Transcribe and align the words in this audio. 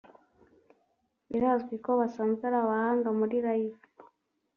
birazwi 1.31 1.75
ko 1.85 1.91
basanzwe 2.01 2.43
ari 2.49 2.57
abahanga 2.63 3.07
muri 3.19 3.35
live 3.45 3.81